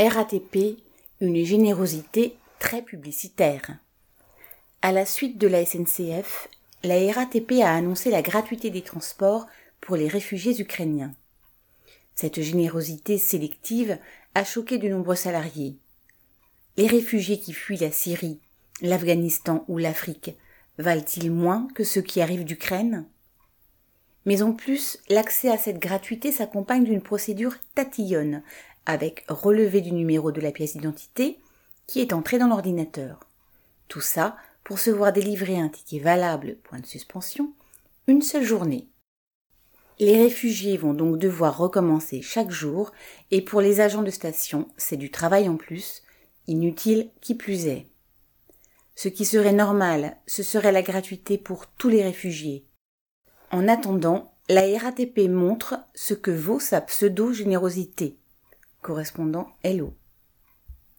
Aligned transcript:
RATP, 0.00 0.78
une 1.20 1.44
générosité 1.44 2.36
très 2.60 2.82
publicitaire. 2.82 3.78
À 4.80 4.92
la 4.92 5.04
suite 5.04 5.38
de 5.38 5.48
la 5.48 5.66
SNCF, 5.66 6.48
la 6.84 7.12
RATP 7.12 7.54
a 7.64 7.74
annoncé 7.74 8.08
la 8.12 8.22
gratuité 8.22 8.70
des 8.70 8.82
transports 8.82 9.48
pour 9.80 9.96
les 9.96 10.06
réfugiés 10.06 10.60
ukrainiens. 10.60 11.12
Cette 12.14 12.40
générosité 12.40 13.18
sélective 13.18 13.98
a 14.36 14.44
choqué 14.44 14.78
de 14.78 14.88
nombreux 14.88 15.16
salariés. 15.16 15.74
Les 16.76 16.86
réfugiés 16.86 17.40
qui 17.40 17.52
fuient 17.52 17.78
la 17.78 17.90
Syrie, 17.90 18.38
l'Afghanistan 18.80 19.64
ou 19.66 19.78
l'Afrique 19.78 20.36
valent-ils 20.78 21.32
moins 21.32 21.66
que 21.74 21.82
ceux 21.82 22.02
qui 22.02 22.20
arrivent 22.20 22.44
d'Ukraine? 22.44 23.04
Mais 24.26 24.42
en 24.42 24.52
plus, 24.52 24.98
l'accès 25.08 25.50
à 25.50 25.58
cette 25.58 25.78
gratuité 25.78 26.32
s'accompagne 26.32 26.84
d'une 26.84 27.02
procédure 27.02 27.54
tatillonne, 27.74 28.42
avec 28.86 29.24
relevé 29.28 29.80
du 29.80 29.92
numéro 29.92 30.32
de 30.32 30.40
la 30.40 30.52
pièce 30.52 30.74
d'identité 30.74 31.38
qui 31.86 32.00
est 32.00 32.12
entré 32.12 32.38
dans 32.38 32.48
l'ordinateur. 32.48 33.20
Tout 33.88 34.00
ça 34.00 34.36
pour 34.64 34.78
se 34.78 34.90
voir 34.90 35.12
délivrer 35.12 35.58
un 35.58 35.68
ticket 35.68 35.98
valable, 35.98 36.56
point 36.62 36.78
de 36.78 36.86
suspension, 36.86 37.52
une 38.06 38.22
seule 38.22 38.44
journée. 38.44 38.88
Les 39.98 40.16
réfugiés 40.16 40.76
vont 40.76 40.94
donc 40.94 41.18
devoir 41.18 41.56
recommencer 41.56 42.22
chaque 42.22 42.50
jour, 42.50 42.92
et 43.30 43.40
pour 43.40 43.60
les 43.60 43.80
agents 43.80 44.02
de 44.02 44.10
station, 44.10 44.68
c'est 44.76 44.96
du 44.96 45.10
travail 45.10 45.48
en 45.48 45.56
plus, 45.56 46.02
inutile 46.46 47.10
qui 47.20 47.34
plus 47.34 47.66
est. 47.66 47.86
Ce 48.94 49.08
qui 49.08 49.24
serait 49.24 49.52
normal, 49.52 50.16
ce 50.26 50.42
serait 50.42 50.72
la 50.72 50.82
gratuité 50.82 51.38
pour 51.38 51.66
tous 51.66 51.88
les 51.88 52.02
réfugiés. 52.02 52.67
En 53.50 53.66
attendant, 53.66 54.34
la 54.50 54.62
RATP 54.78 55.28
montre 55.28 55.80
ce 55.94 56.12
que 56.12 56.30
vaut 56.30 56.60
sa 56.60 56.82
pseudo-générosité. 56.82 58.18
Correspondant 58.82 59.48
Hello. 59.62 59.94